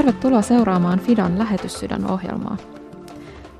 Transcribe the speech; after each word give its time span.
Tervetuloa 0.00 0.42
seuraamaan 0.42 1.00
Fidan 1.00 1.38
lähetyssydän 1.38 2.10
ohjelmaa. 2.10 2.56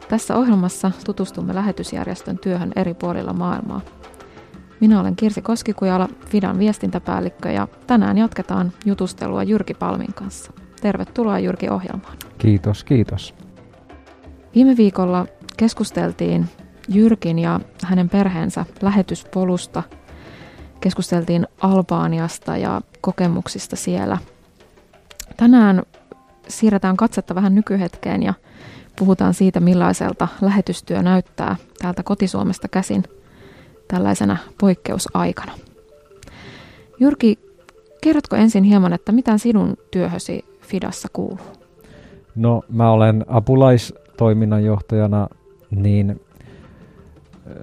Tässä 0.08 0.36
ohjelmassa 0.36 0.90
tutustumme 1.04 1.54
lähetysjärjestön 1.54 2.38
työhön 2.38 2.72
eri 2.76 2.94
puolilla 2.94 3.32
maailmaa. 3.32 3.80
Minä 4.80 5.00
olen 5.00 5.16
Kirsi 5.16 5.42
Koskikujala, 5.42 6.08
Fidan 6.26 6.58
viestintäpäällikkö 6.58 7.50
ja 7.50 7.68
tänään 7.86 8.18
jatketaan 8.18 8.72
jutustelua 8.84 9.42
Jyrki 9.42 9.74
Palmin 9.74 10.14
kanssa. 10.14 10.52
Tervetuloa 10.82 11.38
Jyrki 11.38 11.68
ohjelmaan. 11.68 12.16
Kiitos, 12.38 12.84
kiitos. 12.84 13.34
Viime 14.54 14.76
viikolla 14.76 15.26
keskusteltiin 15.56 16.48
Jyrkin 16.88 17.38
ja 17.38 17.60
hänen 17.84 18.08
perheensä 18.08 18.64
lähetyspolusta. 18.82 19.82
Keskusteltiin 20.80 21.46
Albaaniasta 21.60 22.56
ja 22.56 22.80
kokemuksista 23.00 23.76
siellä. 23.76 24.18
Tänään 25.36 25.82
siirretään 26.48 26.96
katsetta 26.96 27.34
vähän 27.34 27.54
nykyhetkeen 27.54 28.22
ja 28.22 28.34
puhutaan 28.98 29.34
siitä, 29.34 29.60
millaiselta 29.60 30.28
lähetystyö 30.40 31.02
näyttää 31.02 31.56
täältä 31.78 32.02
kotisuomesta 32.02 32.68
käsin 32.68 33.02
tällaisena 33.88 34.36
poikkeusaikana. 34.60 35.52
Jyrki, 37.00 37.38
kerrotko 38.02 38.36
ensin 38.36 38.64
hieman, 38.64 38.92
että 38.92 39.12
mitä 39.12 39.38
sinun 39.38 39.76
työhösi 39.90 40.44
Fidassa 40.60 41.08
kuuluu? 41.12 41.38
No 42.34 42.62
mä 42.68 42.90
olen 42.90 43.24
apulaistoiminnanjohtajana 43.28 45.28
niin 45.70 46.20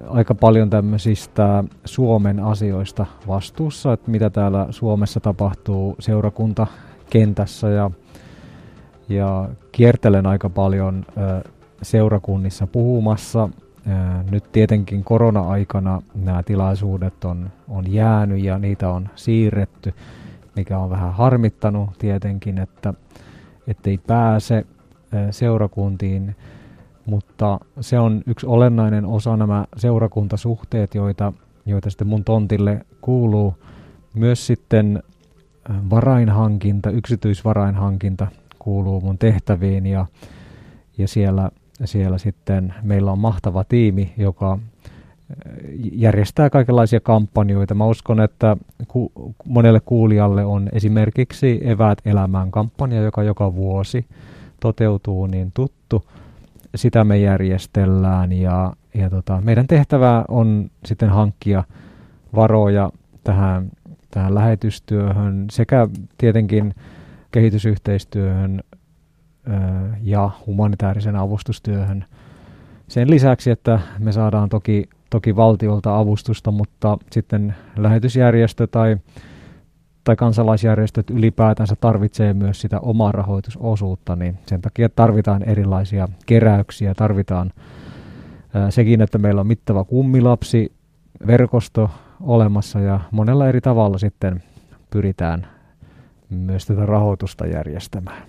aika 0.08 0.34
paljon 0.34 0.70
tämmöisistä 0.70 1.64
Suomen 1.84 2.40
asioista 2.40 3.06
vastuussa, 3.28 3.92
että 3.92 4.10
mitä 4.10 4.30
täällä 4.30 4.66
Suomessa 4.70 5.20
tapahtuu 5.20 5.96
seurakuntakentässä 5.98 7.68
ja, 7.68 7.90
ja 9.08 9.48
kiertelen 9.72 10.26
aika 10.26 10.50
paljon 10.50 11.06
seurakunnissa 11.82 12.66
puhumassa. 12.66 13.48
Nyt 14.30 14.52
tietenkin 14.52 15.04
korona-aikana 15.04 16.02
nämä 16.14 16.42
tilaisuudet 16.42 17.24
on, 17.24 17.50
on 17.68 17.92
jäänyt 17.92 18.44
ja 18.44 18.58
niitä 18.58 18.88
on 18.88 19.08
siirretty, 19.14 19.94
mikä 20.56 20.78
on 20.78 20.90
vähän 20.90 21.12
harmittanut 21.12 21.90
tietenkin, 21.98 22.58
että 22.58 22.94
ettei 23.66 23.98
pääse 23.98 24.66
seurakuntiin 25.30 26.36
mutta 27.08 27.60
se 27.80 27.98
on 27.98 28.22
yksi 28.26 28.46
olennainen 28.46 29.06
osa 29.06 29.36
nämä 29.36 29.64
seurakuntasuhteet, 29.76 30.94
joita, 30.94 31.32
joita 31.66 31.90
sitten 31.90 32.06
mun 32.06 32.24
tontille 32.24 32.86
kuuluu. 33.00 33.54
Myös 34.14 34.46
sitten 34.46 35.02
varainhankinta, 35.90 36.90
yksityisvarainhankinta 36.90 38.26
kuuluu 38.68 39.00
mun 39.00 39.18
tehtäviin 39.18 39.86
ja, 39.86 40.06
ja 40.98 41.08
siellä, 41.08 41.50
siellä 41.84 42.18
sitten 42.18 42.74
meillä 42.82 43.12
on 43.12 43.18
mahtava 43.18 43.64
tiimi, 43.64 44.12
joka 44.16 44.58
järjestää 45.92 46.50
kaikenlaisia 46.50 47.00
kampanjoita. 47.00 47.74
Mä 47.74 47.86
uskon, 47.86 48.20
että 48.20 48.56
ku, 48.88 49.12
monelle 49.44 49.80
kuulijalle 49.80 50.44
on 50.44 50.68
esimerkiksi 50.72 51.60
Eväät 51.64 51.98
elämään 52.04 52.50
kampanja, 52.50 53.02
joka 53.02 53.22
joka 53.22 53.54
vuosi 53.54 54.06
toteutuu, 54.60 55.26
niin 55.26 55.52
tuttu 55.54 56.04
sitä 56.74 57.04
me 57.04 57.18
järjestellään 57.18 58.32
ja, 58.32 58.72
ja 58.94 59.10
tota, 59.10 59.40
meidän 59.44 59.66
tehtävä 59.66 60.24
on 60.28 60.70
sitten 60.84 61.10
hankkia 61.10 61.64
varoja 62.34 62.90
tähän, 63.24 63.70
tähän 64.10 64.34
lähetystyöhön 64.34 65.46
sekä 65.50 65.88
tietenkin 66.18 66.74
kehitysyhteistyöhön 67.30 68.60
ja 70.02 70.30
humanitaarisen 70.46 71.16
avustustyöhön. 71.16 72.04
Sen 72.88 73.10
lisäksi, 73.10 73.50
että 73.50 73.80
me 73.98 74.12
saadaan 74.12 74.48
toki, 74.48 74.88
toki 75.10 75.36
valtiolta 75.36 75.98
avustusta, 75.98 76.50
mutta 76.50 76.98
sitten 77.12 77.54
lähetysjärjestö 77.76 78.66
tai 78.66 78.96
tai 80.04 80.16
kansalaisjärjestöt 80.16 81.10
ylipäätänsä 81.10 81.76
tarvitsee 81.80 82.34
myös 82.34 82.60
sitä 82.60 82.80
omaa 82.80 83.12
rahoitusosuutta, 83.12 84.16
niin 84.16 84.38
sen 84.46 84.60
takia 84.60 84.88
tarvitaan 84.88 85.42
erilaisia 85.42 86.08
keräyksiä, 86.26 86.94
tarvitaan 86.94 87.52
sekin, 88.70 89.00
että 89.00 89.18
meillä 89.18 89.40
on 89.40 89.46
mittava 89.46 89.84
kummilapsi 89.84 90.72
verkosto 91.26 91.90
olemassa 92.20 92.80
ja 92.80 93.00
monella 93.10 93.48
eri 93.48 93.60
tavalla 93.60 93.98
sitten 93.98 94.42
pyritään 94.90 95.46
myös 96.30 96.66
tätä 96.66 96.86
rahoitusta 96.86 97.46
järjestämään. 97.46 98.22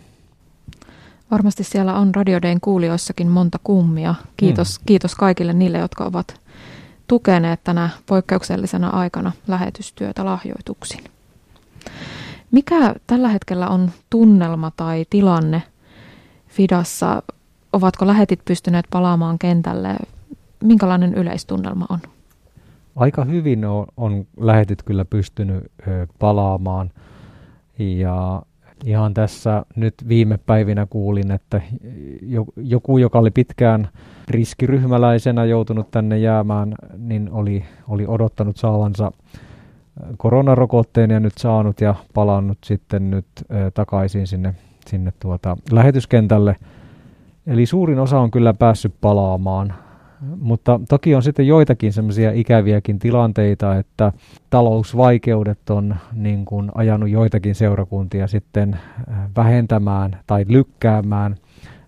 Varmasti 1.31 1.63
siellä 1.63 1.95
on 1.95 2.15
Radiodein 2.15 2.61
kuulijoissakin 2.61 3.27
monta 3.27 3.57
kummia. 3.63 4.15
Kiitos, 4.37 4.77
hmm. 4.77 4.85
kiitos 4.85 5.15
kaikille 5.15 5.53
niille, 5.53 5.77
jotka 5.77 6.03
ovat 6.03 6.41
tukeneet 7.07 7.63
tänä 7.63 7.89
poikkeuksellisena 8.05 8.89
aikana 8.89 9.31
lähetystyötä 9.47 10.25
lahjoituksin. 10.25 11.03
Mikä 12.51 12.95
tällä 13.07 13.29
hetkellä 13.29 13.67
on 13.67 13.91
tunnelma 14.09 14.71
tai 14.77 15.05
tilanne 15.09 15.63
Fidassa? 16.47 17.23
Ovatko 17.73 18.07
lähetit 18.07 18.39
pystyneet 18.45 18.85
palaamaan 18.89 19.39
kentälle? 19.39 19.95
Minkälainen 20.63 21.13
yleistunnelma 21.13 21.85
on? 21.89 21.99
Aika 22.95 23.25
hyvin 23.25 23.65
on, 23.65 23.85
on 23.97 24.25
lähetit 24.39 24.83
kyllä 24.83 25.05
pystynyt 25.05 25.63
palaamaan. 26.19 26.91
Ja 27.79 28.41
ihan 28.85 29.13
tässä 29.13 29.65
nyt 29.75 29.93
viime 30.07 30.39
päivinä 30.45 30.87
kuulin, 30.89 31.31
että 31.31 31.61
joku, 32.55 32.97
joka 32.97 33.19
oli 33.19 33.31
pitkään 33.31 33.87
riskiryhmäläisenä 34.27 35.45
joutunut 35.45 35.91
tänne 35.91 36.17
jäämään, 36.17 36.75
niin 36.97 37.29
oli, 37.31 37.65
oli 37.87 38.05
odottanut 38.07 38.57
saavansa 38.57 39.11
koronarokotteen 40.17 41.09
ja 41.09 41.19
nyt 41.19 41.37
saanut 41.37 41.81
ja 41.81 41.95
palannut 42.13 42.57
sitten 42.65 43.11
nyt 43.11 43.25
ö, 43.51 43.71
takaisin 43.73 44.27
sinne, 44.27 44.55
sinne 44.87 45.13
tuota 45.19 45.57
lähetyskentälle. 45.71 46.55
Eli 47.47 47.65
suurin 47.65 47.99
osa 47.99 48.19
on 48.19 48.31
kyllä 48.31 48.53
päässyt 48.53 48.93
palaamaan, 49.01 49.73
mutta 50.39 50.79
toki 50.89 51.15
on 51.15 51.23
sitten 51.23 51.47
joitakin 51.47 51.93
semmoisia 51.93 52.31
ikäviäkin 52.31 52.99
tilanteita, 52.99 53.75
että 53.75 54.13
talousvaikeudet 54.49 55.69
on 55.69 55.95
niin 56.13 56.45
kuin 56.45 56.71
ajanut 56.75 57.09
joitakin 57.09 57.55
seurakuntia 57.55 58.27
sitten 58.27 58.79
vähentämään 59.35 60.19
tai 60.27 60.45
lykkäämään 60.47 61.35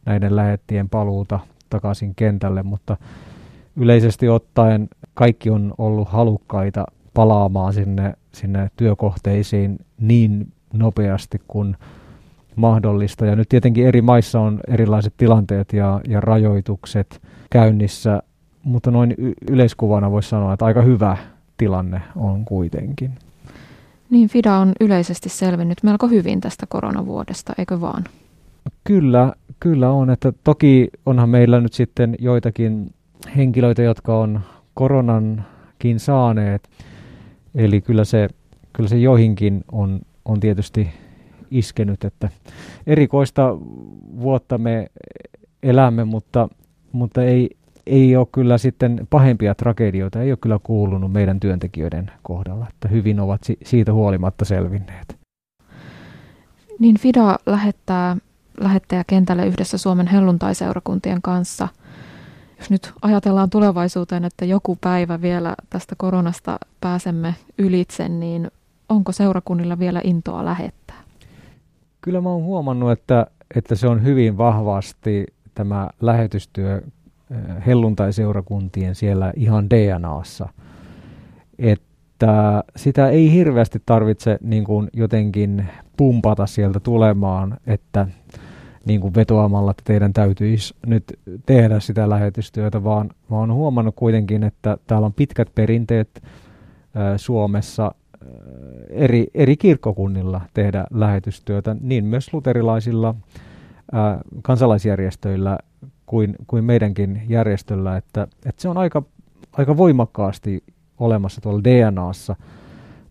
näiden 0.06 0.36
lähettien 0.36 0.90
paluuta 0.90 1.40
takaisin 1.70 2.16
kentälle, 2.16 2.64
mutta 2.64 2.98
yleisesti 3.76 4.30
ottaen 4.30 4.88
kaikki 5.14 5.50
on 5.50 5.74
ollut 5.78 6.10
halukkaita 6.10 6.86
palaamaan 7.14 7.74
sinne, 7.74 8.14
sinne 8.32 8.72
työkohteisiin 8.78 9.80
niin 10.00 10.52
nopeasti 10.74 11.42
kuin 11.48 11.78
mahdollista. 12.56 13.26
Ja 13.26 13.36
nyt 13.36 13.50
tietenkin 13.50 13.88
eri 13.88 14.02
maissa 14.02 14.40
on 14.40 14.60
erilaiset 14.68 15.14
tilanteet 15.18 15.74
ja, 15.74 16.02
ja 16.08 16.22
rajoitukset 16.22 17.22
käynnissä, 17.50 18.24
mutta 18.64 18.92
noin 18.92 19.16
y- 19.18 19.34
yleiskuvana 19.52 20.12
voisi 20.12 20.30
sanoa, 20.30 20.54
että 20.54 20.66
aika 20.66 20.82
hyvä 20.82 21.18
tilanne 21.58 22.02
on 22.16 22.46
kuitenkin. 22.46 23.12
Niin, 24.10 24.30
FIDA 24.30 24.58
on 24.58 24.72
yleisesti 24.82 25.30
selvinnyt 25.30 25.84
melko 25.84 26.08
hyvin 26.08 26.42
tästä 26.42 26.66
koronavuodesta, 26.70 27.54
eikö 27.58 27.82
vaan? 27.82 28.04
Kyllä, 28.84 29.34
kyllä 29.60 29.92
on. 29.92 30.10
Että 30.10 30.34
toki 30.44 30.88
onhan 31.06 31.30
meillä 31.30 31.62
nyt 31.62 31.74
sitten 31.74 32.16
joitakin 32.20 32.94
henkilöitä, 33.38 33.82
jotka 33.82 34.18
on 34.18 34.42
koronankin 34.74 36.00
saaneet, 36.00 36.70
Eli 37.56 37.82
kyllä 37.82 38.04
se, 38.04 38.28
kyllä 38.74 38.90
se 38.90 38.98
joihinkin 38.98 39.64
on, 39.72 40.00
on 40.26 40.40
tietysti 40.40 40.90
iskenyt, 41.52 42.04
että 42.04 42.30
erikoista 42.88 43.58
vuotta 44.20 44.58
me 44.58 44.88
elämme, 45.64 46.04
mutta, 46.04 46.50
mutta 46.92 47.24
ei, 47.24 47.50
ei 47.88 48.16
ole 48.16 48.28
kyllä 48.32 48.58
sitten 48.58 49.08
pahempia 49.10 49.56
tragedioita, 49.56 50.22
ei 50.22 50.32
ole 50.32 50.38
kyllä 50.42 50.60
kuulunut 50.64 51.12
meidän 51.12 51.40
työntekijöiden 51.40 52.12
kohdalla, 52.24 52.68
että 52.70 52.88
hyvin 52.88 53.20
ovat 53.20 53.44
si- 53.44 53.58
siitä 53.64 53.94
huolimatta 53.94 54.46
selvinneet. 54.46 55.16
Niin 56.80 57.00
FIDA 57.00 57.38
lähettää 57.46 58.18
lähettäjäkentälle 58.60 59.48
yhdessä 59.48 59.78
Suomen 59.78 60.08
helluntaiseurakuntien 60.08 61.22
kanssa– 61.22 61.68
jos 62.62 62.70
nyt 62.70 62.94
ajatellaan 63.02 63.50
tulevaisuuteen, 63.50 64.26
että 64.26 64.46
joku 64.46 64.78
päivä 64.82 65.22
vielä 65.22 65.56
tästä 65.70 65.96
koronasta 65.98 66.60
pääsemme 66.82 67.36
ylitse, 67.58 68.10
niin 68.10 68.52
onko 68.90 69.12
seurakunnilla 69.12 69.80
vielä 69.80 70.02
intoa 70.04 70.46
lähettää? 70.46 70.81
Kyllä 72.02 72.22
mä 72.22 72.30
oon 72.30 72.44
huomannut, 72.44 72.92
että, 72.92 73.28
että 73.56 73.76
se 73.76 73.88
on 73.88 74.04
hyvin 74.04 74.38
vahvasti 74.38 75.26
tämä 75.56 75.90
lähetystyö 76.02 76.76
eh, 77.32 77.66
helluntai-seurakuntien 77.66 78.96
siellä 78.96 79.34
ihan 79.36 79.70
DNAssa. 79.70 80.50
Että 81.60 82.64
sitä 82.76 83.10
ei 83.10 83.32
hirveästi 83.32 83.82
tarvitse 83.86 84.38
niin 84.42 84.64
kuin 84.64 84.90
jotenkin 84.94 85.68
pumpata 85.98 86.46
sieltä 86.46 86.80
tulemaan, 86.80 87.58
että 87.68 88.08
niin 88.86 89.02
kuin 89.02 89.16
vetoamalla, 89.16 89.72
että 89.72 89.84
teidän 89.86 90.14
täytyisi 90.14 90.74
nyt 90.86 91.04
tehdä 91.46 91.80
sitä 91.80 92.10
lähetystyötä, 92.10 92.84
vaan 92.84 93.10
mä 93.30 93.38
oon 93.38 93.54
huomannut 93.54 93.96
kuitenkin, 93.96 94.44
että 94.44 94.78
täällä 94.88 95.06
on 95.06 95.14
pitkät 95.14 95.56
perinteet 95.56 96.24
ää, 96.96 97.18
Suomessa 97.18 97.92
eri, 98.92 99.28
eri 99.34 99.58
kirkkokunnilla 99.58 100.42
tehdä 100.54 100.86
lähetystyötä, 100.92 101.76
niin 101.82 102.06
myös 102.06 102.34
luterilaisilla 102.34 103.16
ää, 103.92 104.22
kansalaisjärjestöillä 104.42 105.58
kuin, 106.06 106.36
kuin 106.48 106.64
meidänkin 106.64 107.22
järjestöllä, 107.30 107.98
että, 107.98 108.28
että 108.46 108.62
se 108.62 108.70
on 108.70 108.78
aika, 108.78 109.04
aika 109.54 109.78
voimakkaasti 109.78 110.64
olemassa 111.00 111.42
tuolla 111.42 111.64
DNAssa. 111.64 112.36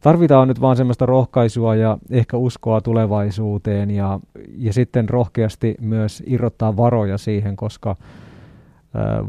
Tarvitaan 0.00 0.48
nyt 0.48 0.60
vaan 0.60 0.76
semmoista 0.76 1.06
rohkaisua 1.06 1.74
ja 1.74 1.98
ehkä 2.10 2.36
uskoa 2.36 2.80
tulevaisuuteen 2.80 3.90
ja, 3.90 4.20
ja 4.56 4.72
sitten 4.72 5.08
rohkeasti 5.08 5.74
myös 5.80 6.22
irrottaa 6.26 6.76
varoja 6.76 7.18
siihen, 7.18 7.56
koska 7.56 7.96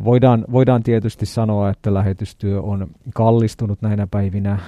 voidaan, 0.04 0.46
voidaan 0.52 0.84
tietysti 0.84 1.26
sanoa, 1.26 1.70
että 1.70 1.94
lähetystyö 1.94 2.62
on 2.62 2.88
kallistunut 3.14 3.82
näinä 3.82 4.08
päivinä 4.12 4.60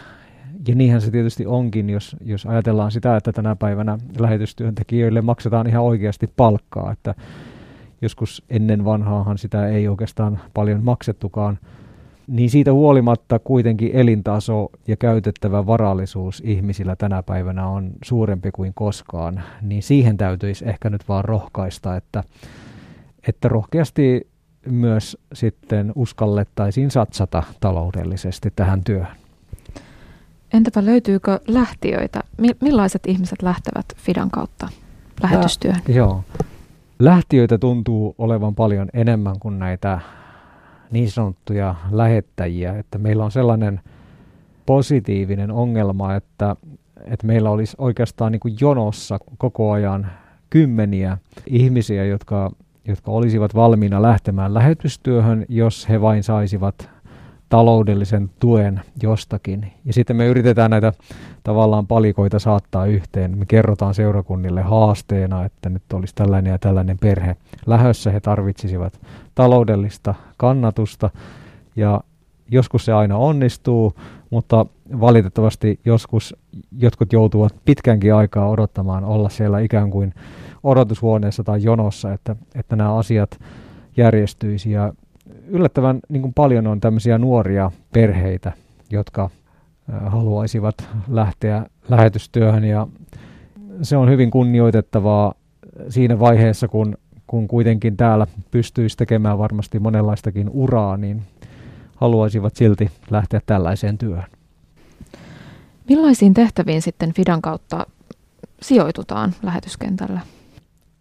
ja 0.67 0.75
niinhän 0.75 1.01
se 1.01 1.11
tietysti 1.11 1.45
onkin, 1.45 1.89
jos, 1.89 2.15
jos 2.25 2.45
ajatellaan 2.45 2.91
sitä, 2.91 3.17
että 3.17 3.31
tänä 3.31 3.55
päivänä 3.55 3.97
lähetystyöntekijöille 4.19 5.21
maksetaan 5.21 5.67
ihan 5.67 5.83
oikeasti 5.83 6.29
palkkaa, 6.37 6.91
että 6.91 7.15
joskus 8.01 8.43
ennen 8.49 8.85
vanhaahan 8.85 9.37
sitä 9.37 9.67
ei 9.67 9.87
oikeastaan 9.87 10.39
paljon 10.53 10.83
maksettukaan, 10.83 11.59
niin 12.27 12.49
siitä 12.49 12.73
huolimatta 12.73 13.39
kuitenkin 13.39 13.91
elintaso 13.93 14.69
ja 14.87 14.97
käytettävä 14.97 15.65
varallisuus 15.67 16.41
ihmisillä 16.45 16.95
tänä 16.95 17.23
päivänä 17.23 17.67
on 17.67 17.91
suurempi 18.03 18.51
kuin 18.51 18.73
koskaan, 18.75 19.43
niin 19.61 19.83
siihen 19.83 20.17
täytyisi 20.17 20.69
ehkä 20.69 20.89
nyt 20.89 21.09
vaan 21.09 21.25
rohkaista, 21.25 21.95
että, 21.95 22.23
että 23.27 23.47
rohkeasti 23.47 24.27
myös 24.65 25.17
sitten 25.33 25.91
uskallettaisiin 25.95 26.91
satsata 26.91 27.43
taloudellisesti 27.59 28.53
tähän 28.55 28.83
työhön. 28.83 29.22
Entäpä 30.53 30.85
löytyykö 30.85 31.39
lähtiöitä? 31.47 32.21
Millaiset 32.61 33.01
ihmiset 33.07 33.41
lähtevät 33.41 33.85
Fidan 33.95 34.31
kautta 34.31 34.69
lähetystyöhön? 35.23 35.81
Lä- 35.87 35.95
joo. 35.95 36.23
Lähtiöitä 36.99 37.57
tuntuu 37.57 38.15
olevan 38.17 38.55
paljon 38.55 38.89
enemmän 38.93 39.39
kuin 39.39 39.59
näitä 39.59 39.99
niin 40.91 41.11
sanottuja 41.11 41.75
lähettäjiä, 41.91 42.77
että 42.77 42.97
meillä 42.97 43.25
on 43.25 43.31
sellainen 43.31 43.81
positiivinen 44.65 45.51
ongelma, 45.51 46.15
että, 46.15 46.55
että 47.05 47.27
meillä 47.27 47.49
olisi 47.49 47.75
oikeastaan 47.79 48.31
niin 48.31 48.39
kuin 48.39 48.55
jonossa 48.61 49.19
koko 49.37 49.71
ajan 49.71 50.07
kymmeniä 50.49 51.17
ihmisiä, 51.47 52.05
jotka, 52.05 52.51
jotka 52.87 53.11
olisivat 53.11 53.55
valmiina 53.55 54.01
lähtemään 54.01 54.53
lähetystyöhön, 54.53 55.45
jos 55.49 55.89
he 55.89 56.01
vain 56.01 56.23
saisivat 56.23 56.89
taloudellisen 57.53 58.29
tuen 58.39 58.81
jostakin. 59.01 59.71
Ja 59.85 59.93
sitten 59.93 60.15
me 60.15 60.25
yritetään 60.25 60.71
näitä 60.71 60.93
tavallaan 61.43 61.87
palikoita 61.87 62.39
saattaa 62.39 62.85
yhteen. 62.85 63.37
Me 63.37 63.45
kerrotaan 63.45 63.93
seurakunnille 63.93 64.61
haasteena, 64.61 65.45
että 65.45 65.69
nyt 65.69 65.93
olisi 65.93 66.15
tällainen 66.15 66.51
ja 66.51 66.57
tällainen 66.57 66.97
perhe 66.97 67.35
lähössä. 67.65 68.11
He 68.11 68.19
tarvitsisivat 68.19 68.99
taloudellista 69.35 70.15
kannatusta 70.37 71.09
ja 71.75 72.01
joskus 72.51 72.85
se 72.85 72.93
aina 72.93 73.17
onnistuu, 73.17 73.93
mutta 74.29 74.65
valitettavasti 74.99 75.79
joskus 75.85 76.35
jotkut 76.77 77.13
joutuvat 77.13 77.55
pitkänkin 77.65 78.13
aikaa 78.13 78.49
odottamaan 78.49 79.05
olla 79.05 79.29
siellä 79.29 79.59
ikään 79.59 79.91
kuin 79.91 80.13
odotushuoneessa 80.63 81.43
tai 81.43 81.63
jonossa, 81.63 82.13
että, 82.13 82.35
että 82.55 82.75
nämä 82.75 82.95
asiat 82.95 83.39
järjestyisi. 83.97 84.71
Ja 84.71 84.93
yllättävän 85.47 85.99
niin 86.09 86.21
kuin 86.21 86.33
paljon 86.33 86.67
on 86.67 86.79
tämmöisiä 86.79 87.17
nuoria 87.17 87.71
perheitä, 87.93 88.51
jotka 88.89 89.29
haluaisivat 90.05 90.89
lähteä 91.07 91.65
lähetystyöhön 91.89 92.63
ja 92.63 92.87
se 93.81 93.97
on 93.97 94.09
hyvin 94.09 94.31
kunnioitettavaa 94.31 95.33
siinä 95.89 96.19
vaiheessa, 96.19 96.67
kun, 96.67 96.97
kun 97.27 97.47
kuitenkin 97.47 97.97
täällä 97.97 98.27
pystyisi 98.51 98.97
tekemään 98.97 99.37
varmasti 99.37 99.79
monenlaistakin 99.79 100.49
uraa, 100.49 100.97
niin 100.97 101.21
haluaisivat 101.95 102.55
silti 102.55 102.91
lähteä 103.09 103.41
tällaiseen 103.45 103.97
työhön. 103.97 104.29
Millaisiin 105.89 106.33
tehtäviin 106.33 106.81
sitten 106.81 107.13
Fidan 107.13 107.41
kautta 107.41 107.87
sijoitutaan 108.61 109.33
lähetyskentällä? 109.43 110.21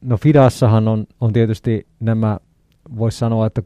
No 0.01 0.17
Fidassahan 0.17 0.89
on, 0.89 1.07
on 1.21 1.33
tietysti 1.33 1.87
nämä, 2.01 2.39
voisi 2.97 3.19
sanoa, 3.19 3.47
että 3.47 3.63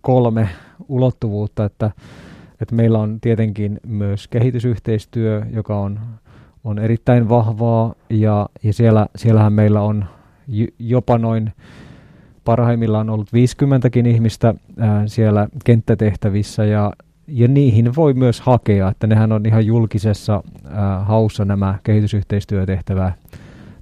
kolme 0.00 0.48
ulottuvuutta, 0.88 1.64
että, 1.64 1.90
että 2.60 2.74
meillä 2.74 2.98
on 2.98 3.20
tietenkin 3.20 3.80
myös 3.86 4.28
kehitysyhteistyö, 4.28 5.42
joka 5.52 5.80
on, 5.80 6.00
on 6.64 6.78
erittäin 6.78 7.28
vahvaa 7.28 7.94
ja, 8.10 8.48
ja 8.62 8.72
siellä, 8.72 9.06
siellähän 9.16 9.52
meillä 9.52 9.80
on 9.80 10.04
jopa 10.78 11.18
noin 11.18 11.52
parhaimmillaan 12.44 13.10
ollut 13.10 13.28
50kin 13.28 14.06
ihmistä 14.06 14.54
ää, 14.78 15.06
siellä 15.06 15.48
kenttätehtävissä 15.64 16.64
ja, 16.64 16.92
ja 17.26 17.48
niihin 17.48 17.96
voi 17.96 18.14
myös 18.14 18.40
hakea, 18.40 18.88
että 18.88 19.06
nehän 19.06 19.32
on 19.32 19.46
ihan 19.46 19.66
julkisessa 19.66 20.42
ää, 20.70 21.04
haussa 21.04 21.44
nämä 21.44 21.78
kehitysyhteistyötehtävä 21.82 23.12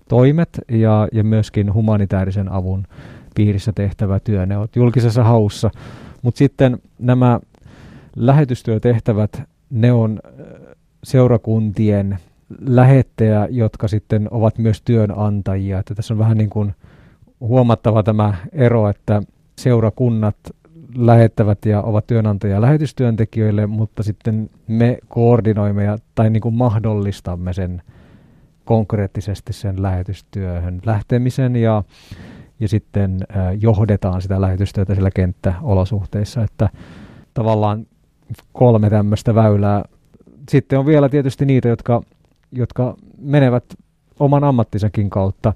toimet 0.08 0.60
ja, 0.69 1.08
ja 1.12 1.25
myöskin 1.25 1.75
humanitaarisen 1.75 2.52
avun 2.52 2.87
piirissä 3.36 3.72
tehtävä 3.74 4.20
työ, 4.20 4.46
ne 4.46 4.56
on 4.56 4.68
julkisessa 4.76 5.24
haussa. 5.24 5.70
Mutta 6.22 6.38
sitten 6.38 6.78
nämä 6.98 7.40
lähetystyötehtävät, 8.16 9.42
ne 9.70 9.92
on 9.92 10.18
seurakuntien 11.04 12.18
lähettäjä, 12.60 13.48
jotka 13.50 13.88
sitten 13.88 14.28
ovat 14.30 14.58
myös 14.58 14.82
työnantajia. 14.82 15.78
Että 15.78 15.94
tässä 15.94 16.14
on 16.14 16.18
vähän 16.18 16.38
niin 16.38 16.50
kuin 16.50 16.74
huomattava 17.40 18.02
tämä 18.02 18.34
ero, 18.52 18.88
että 18.88 19.22
seurakunnat 19.58 20.36
lähettävät 20.96 21.66
ja 21.66 21.82
ovat 21.82 22.06
työnantajia 22.06 22.60
lähetystyöntekijöille, 22.60 23.66
mutta 23.66 24.02
sitten 24.02 24.50
me 24.66 24.98
koordinoimme 25.08 25.84
ja, 25.84 25.98
tai 26.14 26.31
niin 26.31 26.40
kuin 26.40 26.55
mahdollistamme 26.55 27.52
sen 27.52 27.82
konkreettisesti 28.64 29.52
sen 29.52 29.82
lähetystyöhön 29.82 30.81
lähtemisen 30.86 31.56
ja 31.56 31.82
ja 32.60 32.69
sitten 32.69 33.20
johdetaan 33.60 34.22
sitä 34.22 34.41
lähetystyötä 34.41 34.94
sillä 34.94 35.10
kenttäolosuhteissa, 35.10 36.43
että 36.43 36.69
tavallaan 37.34 37.86
kolme 38.53 38.91
tämmöistä 38.91 39.34
väylää. 39.34 39.84
Sitten 40.48 40.79
on 40.79 40.86
vielä 40.86 41.08
tietysti 41.08 41.44
niitä, 41.46 41.69
jotka, 41.69 42.03
jotka 42.53 42.96
menevät 43.19 43.65
oman 44.20 44.44
ammattisenkin 44.44 45.10
kautta 45.10 45.53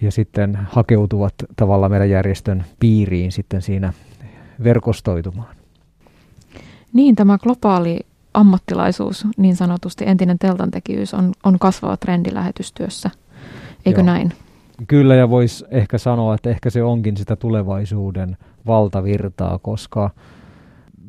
ja 0.00 0.10
sitten 0.10 0.58
hakeutuvat 0.70 1.34
tavallaan 1.56 1.90
meidän 1.92 2.10
järjestön 2.10 2.64
piiriin 2.80 3.32
sitten 3.32 3.62
siinä 3.62 3.92
verkostoitumaan. 4.64 5.56
Niin, 6.92 7.16
tämä 7.16 7.38
globaali 7.38 8.00
ammattilaisuus, 8.34 9.26
niin 9.36 9.56
sanotusti 9.56 10.04
entinen 10.06 10.38
teltantekijyys, 10.38 11.14
on, 11.14 11.32
on 11.44 11.58
kasvava 11.58 11.96
trendi 11.96 12.34
lähetystyössä. 12.34 13.10
Eikö 13.86 14.00
Joo. 14.00 14.06
näin? 14.06 14.32
Kyllä, 14.86 15.14
ja 15.14 15.30
voisi 15.30 15.64
ehkä 15.70 15.98
sanoa, 15.98 16.34
että 16.34 16.50
ehkä 16.50 16.70
se 16.70 16.82
onkin 16.82 17.16
sitä 17.16 17.36
tulevaisuuden 17.36 18.36
valtavirtaa, 18.66 19.58
koska 19.58 20.10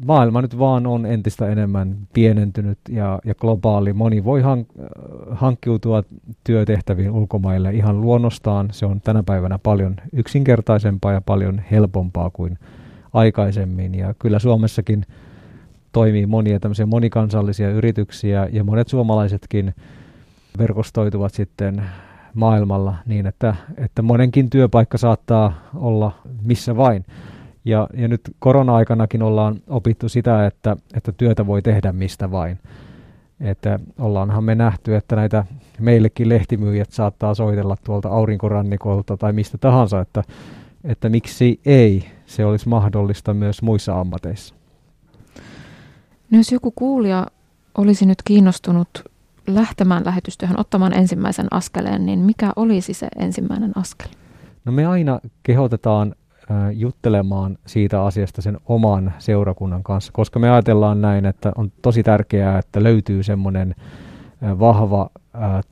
maailma 0.06 0.42
nyt 0.42 0.60
vaan 0.60 0.88
on 0.88 1.06
entistä 1.06 1.48
enemmän 1.48 1.98
pienentynyt 2.14 2.80
ja, 2.90 3.20
ja 3.26 3.36
globaali. 3.36 3.94
Moni 3.94 4.24
voi 4.24 4.42
hank- 4.42 4.90
hankkiutua 5.32 6.04
työtehtäviin 6.44 7.12
ulkomaille 7.12 7.72
ihan 7.72 8.02
luonnostaan. 8.02 8.68
Se 8.72 8.86
on 8.86 9.02
tänä 9.02 9.24
päivänä 9.24 9.60
paljon 9.60 9.96
yksinkertaisempaa 10.14 11.14
ja 11.14 11.22
paljon 11.22 11.62
helpompaa 11.72 12.30
kuin 12.30 12.60
aikaisemmin. 13.14 13.96
Ja 13.96 14.14
kyllä 14.20 14.40
Suomessakin 14.40 15.06
toimii 15.92 16.26
monia 16.26 16.60
tämmöisiä 16.60 16.86
monikansallisia 16.86 17.70
yrityksiä 17.70 18.50
ja 18.52 18.64
monet 18.64 18.88
suomalaisetkin 18.88 19.74
verkostoituvat 20.58 21.34
sitten 21.34 21.84
maailmalla 22.36 22.96
niin, 23.06 23.28
että, 23.28 23.56
että 23.78 24.02
monenkin 24.02 24.50
työpaikka 24.50 24.98
saattaa 24.98 25.54
olla 25.76 26.12
missä 26.42 26.78
vain. 26.78 27.06
Ja, 27.66 27.88
ja 27.94 28.08
nyt 28.08 28.22
korona-aikanakin 28.40 29.24
ollaan 29.24 29.56
opittu 29.68 30.10
sitä, 30.10 30.46
että, 30.46 30.78
että 30.94 31.12
työtä 31.12 31.48
voi 31.48 31.62
tehdä 31.62 31.92
mistä 31.92 32.32
vain. 32.32 32.60
Että 33.40 33.80
ollaanhan 34.00 34.44
me 34.44 34.56
nähty, 34.56 34.96
että 34.96 35.16
näitä 35.16 35.46
meillekin 35.80 36.30
lehtimyyjät 36.30 36.92
saattaa 36.92 37.36
soitella 37.36 37.78
tuolta 37.84 38.10
aurinkorannikolta 38.10 39.18
tai 39.18 39.34
mistä 39.34 39.58
tahansa, 39.58 40.02
että, 40.02 40.24
että 40.84 41.10
miksi 41.10 41.60
ei 41.66 42.06
se 42.26 42.46
olisi 42.46 42.70
mahdollista 42.70 43.34
myös 43.34 43.62
muissa 43.62 44.00
ammateissa. 44.00 44.56
No 46.32 46.38
jos 46.38 46.52
joku 46.52 46.72
kuulija 46.72 47.28
olisi 47.78 48.06
nyt 48.06 48.22
kiinnostunut 48.26 48.90
lähtemään 49.48 50.06
lähetystyöhön, 50.06 50.60
ottamaan 50.60 50.94
ensimmäisen 50.94 51.48
askeleen, 51.52 52.06
niin 52.06 52.20
mikä 52.20 52.54
olisi 52.56 52.94
se 52.94 53.08
ensimmäinen 53.20 53.72
askel? 53.76 54.08
No 54.66 54.72
me 54.72 54.86
aina 54.86 55.20
kehotetaan 55.44 56.16
juttelemaan 56.74 57.58
siitä 57.66 58.04
asiasta 58.04 58.42
sen 58.42 58.58
oman 58.66 59.14
seurakunnan 59.18 59.84
kanssa, 59.84 60.12
koska 60.12 60.40
me 60.40 60.50
ajatellaan 60.50 61.02
näin, 61.02 61.26
että 61.26 61.52
on 61.56 61.72
tosi 61.82 62.04
tärkeää, 62.04 62.60
että 62.60 62.84
löytyy 62.84 63.24
semmoinen 63.24 63.76
vahva 64.42 65.10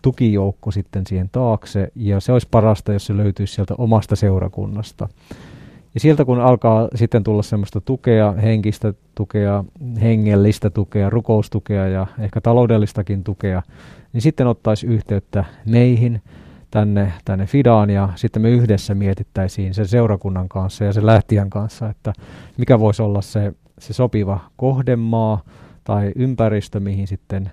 tukijoukko 0.02 0.72
sitten 0.72 1.08
siihen 1.08 1.30
taakse, 1.32 1.92
ja 1.96 2.20
se 2.20 2.32
olisi 2.32 2.48
parasta, 2.52 2.94
jos 2.94 3.06
se 3.06 3.18
löytyisi 3.18 3.54
sieltä 3.54 3.76
omasta 3.78 4.16
seurakunnasta. 4.16 5.10
Ja 5.94 6.00
sieltä 6.00 6.26
kun 6.26 6.42
alkaa 6.42 6.88
sitten 6.96 7.24
tulla 7.24 7.44
semmoista 7.44 7.82
tukea, 7.82 8.32
henkistä 8.32 8.94
tukea, 9.16 9.64
hengellistä 10.02 10.70
tukea, 10.70 11.10
rukoustukea 11.10 11.88
ja 11.88 12.08
ehkä 12.20 12.42
taloudellistakin 12.42 13.24
tukea, 13.24 13.62
niin 14.14 14.22
sitten 14.22 14.48
ottaisi 14.48 14.88
yhteyttä 14.88 15.46
meihin 15.66 16.22
tänne, 16.72 17.14
tänne 17.26 17.46
Fidaan 17.46 17.90
ja 17.90 18.10
sitten 18.16 18.42
me 18.42 18.50
yhdessä 18.50 18.96
mietittäisiin 18.96 19.74
sen 19.74 19.88
seurakunnan 19.88 20.50
kanssa 20.50 20.84
ja 20.84 20.94
sen 20.94 21.06
lähtijän 21.06 21.50
kanssa, 21.50 21.90
että 21.90 22.14
mikä 22.58 22.80
voisi 22.80 23.02
olla 23.02 23.22
se, 23.22 23.54
se 23.80 23.94
sopiva 23.94 24.40
kohdemaa 24.58 25.42
tai 25.84 26.12
ympäristö, 26.16 26.80
mihin 26.80 27.08
sitten 27.08 27.52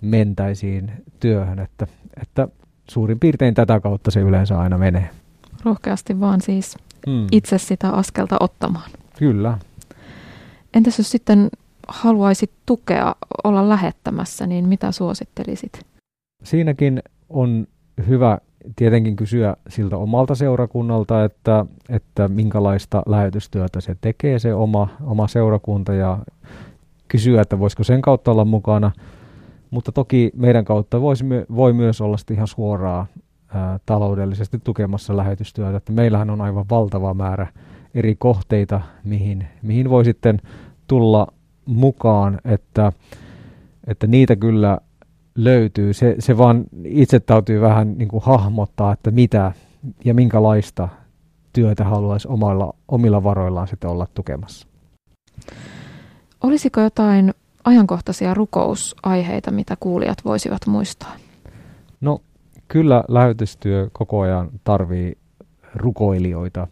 mentäisiin 0.00 0.92
työhön, 1.20 1.58
että, 1.58 1.86
että 2.22 2.48
suurin 2.90 3.20
piirtein 3.20 3.54
tätä 3.54 3.80
kautta 3.80 4.10
se 4.10 4.20
yleensä 4.20 4.58
aina 4.58 4.78
menee. 4.78 5.10
Rohkeasti 5.64 6.20
vaan 6.20 6.40
siis 6.40 6.76
mm. 7.06 7.26
itse 7.32 7.58
sitä 7.58 7.90
askelta 7.90 8.36
ottamaan. 8.40 8.90
Kyllä. 9.18 9.58
Entäs 10.74 10.98
jos 10.98 11.10
sitten 11.10 11.50
haluaisit 11.88 12.50
tukea 12.66 13.14
olla 13.44 13.68
lähettämässä, 13.68 14.46
niin 14.46 14.68
mitä 14.68 14.92
suosittelisit? 14.92 15.80
Siinäkin 16.44 17.02
on 17.28 17.66
hyvä 18.08 18.38
tietenkin 18.76 19.16
kysyä 19.16 19.56
siltä 19.68 19.96
omalta 19.96 20.34
seurakunnalta, 20.34 21.24
että, 21.24 21.66
että 21.88 22.28
minkälaista 22.28 23.02
lähetystyötä 23.06 23.80
se 23.80 23.96
tekee 24.00 24.38
se 24.38 24.54
oma, 24.54 24.88
oma 25.04 25.28
seurakunta 25.28 25.94
ja 25.94 26.18
kysyä, 27.08 27.42
että 27.42 27.58
voisiko 27.58 27.84
sen 27.84 28.02
kautta 28.02 28.30
olla 28.30 28.44
mukana. 28.44 28.92
Mutta 29.70 29.92
toki 29.92 30.30
meidän 30.36 30.64
kautta 30.64 31.00
voisi, 31.00 31.24
voi 31.54 31.72
myös 31.72 32.00
olla 32.00 32.16
ihan 32.30 32.48
suoraa 32.48 33.06
ää, 33.56 33.78
taloudellisesti 33.86 34.58
tukemassa 34.64 35.16
lähetystyötä. 35.16 35.76
Että 35.76 35.92
meillähän 35.92 36.30
on 36.30 36.40
aivan 36.40 36.66
valtava 36.70 37.14
määrä 37.14 37.46
eri 37.94 38.16
kohteita, 38.18 38.80
mihin, 39.04 39.46
mihin 39.62 39.90
voi 39.90 40.04
sitten 40.04 40.40
tulla 40.86 41.26
mukaan, 41.66 42.40
että, 42.44 42.92
että 43.86 44.06
niitä 44.06 44.36
kyllä 44.36 44.78
löytyy. 45.34 45.92
Se, 45.92 46.16
se 46.18 46.38
vaan 46.38 46.64
itse 46.84 47.20
täytyy 47.20 47.60
vähän 47.60 47.98
niin 47.98 48.08
kuin 48.08 48.22
hahmottaa, 48.22 48.92
että 48.92 49.10
mitä 49.10 49.52
ja 50.04 50.14
minkälaista 50.14 50.88
työtä 51.52 51.84
haluaisi 51.84 52.28
omilla, 52.28 52.74
omilla 52.88 53.24
varoillaan 53.24 53.68
sitten 53.68 53.90
olla 53.90 54.06
tukemassa. 54.14 54.66
Olisiko 56.42 56.80
jotain 56.80 57.34
ajankohtaisia 57.64 58.34
rukousaiheita, 58.34 59.50
mitä 59.50 59.76
kuulijat 59.80 60.18
voisivat 60.24 60.66
muistaa? 60.66 61.12
No 62.00 62.20
kyllä 62.68 63.04
lähetystyö 63.08 63.88
koko 63.92 64.20
ajan 64.20 64.48
tarvii 64.64 65.18
rukoilijoita. 65.74 66.66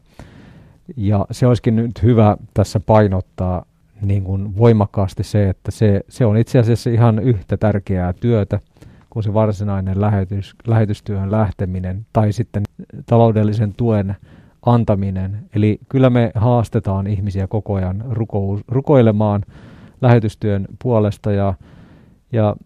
Ja 0.97 1.27
se 1.31 1.47
olisikin 1.47 1.77
nyt 1.77 2.03
hyvä 2.03 2.37
tässä 2.55 2.81
painottaa 2.81 3.65
niin 4.03 4.25
kuin 4.25 4.57
voimakkaasti 4.57 5.25
se, 5.25 5.49
että 5.49 5.71
se, 5.71 6.01
se 6.09 6.27
on 6.27 6.37
itse 6.37 6.59
asiassa 6.59 6.91
ihan 6.91 7.19
yhtä 7.19 7.57
tärkeää 7.57 8.13
työtä 8.13 8.61
kuin 9.11 9.23
se 9.23 9.35
varsinainen 9.35 10.01
lähetys, 10.01 10.55
lähetystyöhön 10.67 11.31
lähteminen 11.31 12.07
tai 12.13 12.33
sitten 12.33 12.63
taloudellisen 13.07 13.75
tuen 13.77 14.17
antaminen. 14.67 15.39
Eli 15.55 15.79
kyllä 15.89 16.11
me 16.11 16.31
haastetaan 16.35 17.07
ihmisiä 17.07 17.47
koko 17.47 17.75
ajan 17.75 18.05
ruko, 18.11 18.61
rukoilemaan 18.69 19.43
lähetystyön 20.01 20.67
puolesta 20.83 21.33
ja, 21.33 21.55
ja 22.35 22.57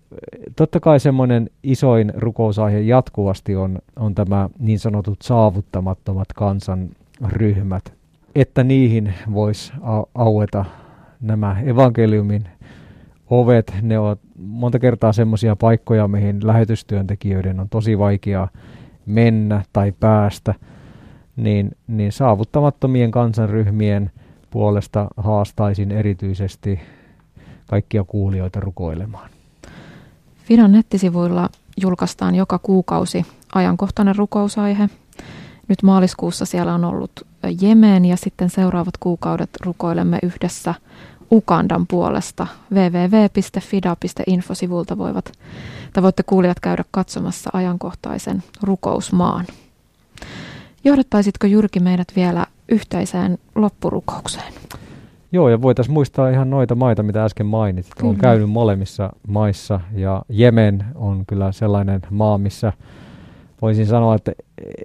totta 0.56 0.80
kai 0.80 1.00
semmoinen 1.00 1.50
isoin 1.62 2.12
rukousaihe 2.16 2.80
jatkuvasti 2.80 3.56
on, 3.56 3.78
on 3.96 4.14
tämä 4.14 4.48
niin 4.58 4.78
sanotut 4.78 5.22
saavuttamattomat 5.22 6.32
kansanryhmät, 6.32 7.92
että 8.34 8.64
niihin 8.64 9.14
voisi 9.34 9.72
aueta 10.14 10.64
nämä 11.20 11.60
evankeliumin 11.60 12.44
ovet, 13.30 13.75
ne 13.82 13.98
ovat 13.98 14.18
monta 14.38 14.78
kertaa 14.78 15.12
semmoisia 15.12 15.56
paikkoja, 15.56 16.08
mihin 16.08 16.46
lähetystyöntekijöiden 16.46 17.60
on 17.60 17.68
tosi 17.68 17.98
vaikea 17.98 18.48
mennä 19.06 19.62
tai 19.72 19.92
päästä, 20.00 20.54
niin, 21.37 21.70
niin 21.87 22.12
saavuttamattomien 22.12 23.10
kansanryhmien 23.10 24.10
puolesta 24.50 25.08
haastaisin 25.16 25.90
erityisesti 25.90 26.80
kaikkia 27.66 28.04
kuulijoita 28.04 28.60
rukoilemaan. 28.60 29.38
Fidan 30.48 30.72
nettisivuilla 30.72 31.48
julkaistaan 31.82 32.34
joka 32.34 32.58
kuukausi 32.58 33.26
ajankohtainen 33.54 34.16
rukousaihe. 34.16 34.88
Nyt 35.68 35.82
maaliskuussa 35.82 36.46
siellä 36.46 36.74
on 36.74 36.84
ollut 36.84 37.26
Jemen 37.60 38.04
ja 38.04 38.16
sitten 38.16 38.50
seuraavat 38.50 38.96
kuukaudet 39.00 39.50
rukoilemme 39.64 40.18
yhdessä 40.22 40.74
Ukandan 41.32 41.86
puolesta. 41.86 42.46
www.fida.info-sivulta 42.72 44.98
voivat, 44.98 45.32
tai 45.92 46.02
voitte 46.02 46.22
kuulijat 46.22 46.60
käydä 46.60 46.84
katsomassa 46.90 47.50
ajankohtaisen 47.52 48.42
rukousmaan. 48.62 49.46
Johdattaisitko 50.84 51.46
Jyrki 51.46 51.80
meidät 51.80 52.12
vielä 52.16 52.46
yhteiseen 52.68 53.38
loppurukoukseen? 53.54 54.52
Joo, 55.32 55.49
ja 55.49 55.62
voitaisiin 55.62 55.92
muistaa 55.92 56.30
ihan 56.30 56.50
noita 56.50 56.75
maita, 56.75 57.02
mitä 57.02 57.25
äsken 57.25 57.47
mainitsit. 57.47 57.94
Kyllä. 57.94 58.08
Olen 58.08 58.20
käynyt 58.20 58.50
molemmissa 58.50 59.12
maissa, 59.28 59.80
ja 59.94 60.23
Jemen 60.28 60.85
on 60.94 61.25
kyllä 61.26 61.52
sellainen 61.52 62.00
maa, 62.11 62.38
missä 62.38 62.73
voisin 63.62 63.87
sanoa, 63.87 64.14
että 64.14 64.32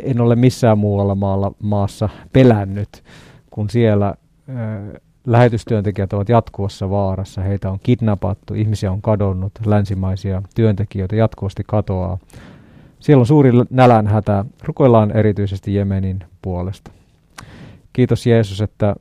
en 0.04 0.22
ole 0.22 0.36
missään 0.36 0.78
muualla 0.78 1.16
maalla, 1.16 1.52
maassa 1.60 2.10
pelännyt, 2.34 3.04
kun 3.52 3.70
siellä 3.70 4.08
äh, 4.08 5.02
lähetystyöntekijät 5.28 6.14
ovat 6.14 6.30
jatkuvassa 6.30 6.90
vaarassa. 6.90 7.42
Heitä 7.42 7.72
on 7.72 7.80
kidnappattu, 7.84 8.54
ihmisiä 8.54 8.92
on 8.92 9.02
kadonnut, 9.02 9.52
länsimaisia 9.66 10.42
työntekijöitä 10.56 11.16
jatkuvasti 11.16 11.64
katoaa. 11.68 12.18
Siellä 13.00 13.20
on 13.20 13.26
suuri 13.26 13.52
nälänhätä. 13.70 14.46
Rukoillaan 14.64 15.12
erityisesti 15.12 15.76
Jemenin 15.76 16.20
puolesta. 16.42 16.92
Kiitos 17.94 18.26
Jeesus, 18.26 18.62
että 18.62 18.96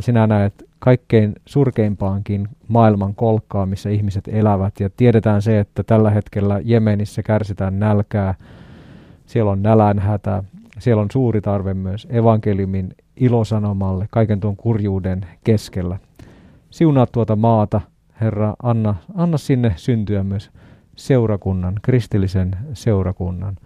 sinä 0.00 0.26
näet 0.26 0.64
kaikkein 0.78 1.34
surkeimpaankin 1.46 2.48
maailman 2.68 3.14
kolkkaa, 3.14 3.66
missä 3.66 3.90
ihmiset 3.90 4.28
elävät. 4.28 4.80
Ja 4.80 4.90
tiedetään 4.96 5.42
se, 5.42 5.60
että 5.60 5.82
tällä 5.82 6.10
hetkellä 6.10 6.60
Jemenissä 6.64 7.22
kärsitään 7.22 7.78
nälkää, 7.78 8.34
siellä 9.26 9.50
on 9.50 9.62
nälänhätä, 9.62 10.44
siellä 10.78 11.02
on 11.02 11.10
suuri 11.12 11.40
tarve 11.40 11.74
myös 11.74 12.06
evankeliumin 12.10 12.94
ilosanomalle 13.16 14.06
kaiken 14.10 14.40
tuon 14.40 14.56
kurjuuden 14.56 15.26
keskellä. 15.44 15.98
Siunaa 16.70 17.06
tuota 17.06 17.36
maata, 17.36 17.80
Herra, 18.20 18.54
anna, 18.62 18.94
anna 19.14 19.38
sinne 19.38 19.72
syntyä 19.76 20.24
myös 20.24 20.50
seurakunnan, 20.96 21.74
kristillisen 21.82 22.56
seurakunnan. 22.72 23.56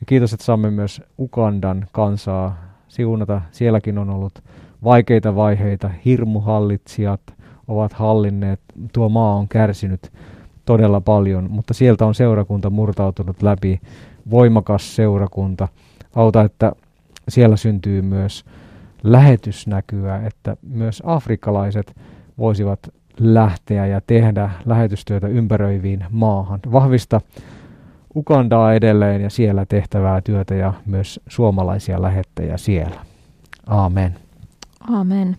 Ja 0.00 0.06
kiitos, 0.06 0.32
että 0.32 0.44
saamme 0.44 0.70
myös 0.70 1.02
Ugandan 1.18 1.86
kansaa 1.92 2.56
siunata. 2.88 3.40
Sielläkin 3.50 3.98
on 3.98 4.10
ollut 4.10 4.42
vaikeita 4.84 5.34
vaiheita, 5.34 5.90
hirmuhallitsijat 6.04 7.20
ovat 7.68 7.92
hallinneet, 7.92 8.60
tuo 8.92 9.08
maa 9.08 9.34
on 9.34 9.48
kärsinyt 9.48 10.12
todella 10.64 11.00
paljon, 11.00 11.50
mutta 11.50 11.74
sieltä 11.74 12.06
on 12.06 12.14
seurakunta 12.14 12.70
murtautunut 12.70 13.42
läpi 13.42 13.80
voimakas 14.30 14.96
seurakunta. 14.96 15.68
Auta, 16.16 16.42
että 16.42 16.72
siellä 17.28 17.56
syntyy 17.56 18.02
myös 18.02 18.44
lähetysnäkyä, 19.02 20.16
että 20.26 20.56
myös 20.62 21.02
afrikkalaiset 21.06 21.96
voisivat 22.38 22.80
lähteä 23.20 23.86
ja 23.86 24.00
tehdä 24.06 24.50
lähetystyötä 24.66 25.28
ympäröiviin 25.28 26.04
maahan. 26.10 26.60
Vahvista 26.72 27.20
Ugandaa 28.16 28.74
edelleen 28.74 29.20
ja 29.20 29.30
siellä 29.30 29.66
tehtävää 29.66 30.20
työtä 30.20 30.54
ja 30.54 30.72
myös 30.86 31.20
suomalaisia 31.28 32.02
lähettäjiä 32.02 32.56
siellä. 32.56 33.00
Aamen. 33.66 34.16
Aamen. 34.90 35.36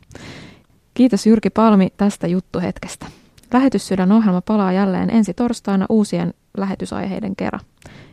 Kiitos 0.93 1.25
Jyrki 1.25 1.49
Palmi 1.49 1.93
tästä 1.97 2.27
juttuhetkestä. 2.27 3.05
Lähetyssydän 3.53 4.11
ohjelma 4.11 4.41
palaa 4.41 4.71
jälleen 4.71 5.09
ensi 5.09 5.33
torstaina 5.33 5.85
uusien 5.89 6.33
lähetysaiheiden 6.57 7.35
kerran. 7.35 7.61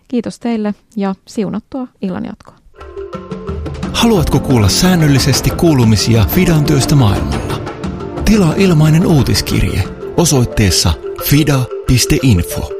Kiitos 0.08 0.38
teille 0.38 0.74
ja 0.96 1.14
siunattua 1.28 1.88
illanjatkoa. 2.02 2.54
Haluatko 3.92 4.40
kuulla 4.40 4.68
säännöllisesti 4.68 5.50
kuulumisia 5.50 6.24
Fidan 6.24 6.64
työstä 6.64 6.94
maailmalla? 6.94 7.60
Tilaa 8.24 8.54
ilmainen 8.56 9.06
uutiskirje 9.06 9.84
osoitteessa 10.16 10.92
fida.info. 11.24 12.79